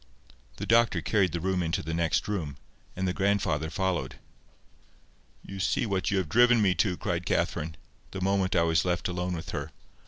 The 0.55 0.65
doctor 0.65 0.99
carried 0.99 1.31
the 1.31 1.39
child 1.39 1.61
into 1.61 1.83
the 1.83 1.93
next 1.93 2.27
room, 2.27 2.57
and 2.95 3.07
the 3.07 3.13
grandfather 3.13 3.69
followed. 3.69 4.15
"You 5.43 5.59
see 5.59 5.85
what 5.85 6.09
you 6.09 6.17
have 6.17 6.27
driven 6.27 6.59
me 6.59 6.73
to!" 6.73 6.97
cried 6.97 7.23
Catherine, 7.27 7.77
the 8.09 8.19
moment 8.19 8.55
I 8.55 8.63
was 8.63 8.83
left 8.83 9.07
alone 9.07 9.35
with 9.35 9.51
her. 9.51 9.69